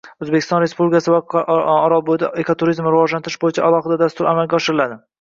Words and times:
Qoraqalpog‘iston 0.21 0.63
Respublikasi 0.63 1.13
va 1.15 1.19
Orolbo‘yida 1.75 2.33
ekoturizmni 2.47 2.97
rivojlantirish 2.97 3.41
bo‘yicha 3.47 3.71
alohida 3.71 4.03
dastur 4.07 4.35
amalga 4.35 4.65
oshiriladi. 4.65 5.05